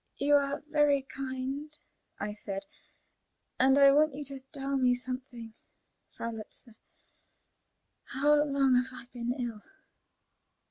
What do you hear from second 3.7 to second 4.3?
I want you